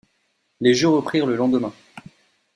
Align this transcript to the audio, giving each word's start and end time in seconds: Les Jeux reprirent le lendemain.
Les 0.61 0.73
Jeux 0.73 0.87
reprirent 0.87 1.27
le 1.27 1.35
lendemain. 1.35 1.75